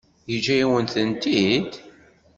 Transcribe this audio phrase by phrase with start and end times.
[0.31, 1.71] Yeǧǧa-yawen-tent-id?